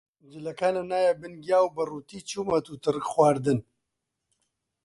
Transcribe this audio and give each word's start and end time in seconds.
جلەکانم 0.31 0.85
نایە 0.91 1.13
بن 1.21 1.33
گیا 1.43 1.59
و 1.63 1.73
بە 1.75 1.83
ڕووتی 1.89 2.25
چوومە 2.29 2.57
تووتڕک 2.65 3.05
خواردن 3.11 3.59